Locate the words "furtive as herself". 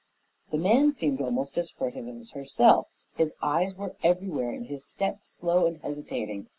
1.69-2.87